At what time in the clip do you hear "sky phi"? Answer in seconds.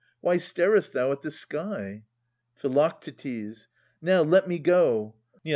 1.29-2.91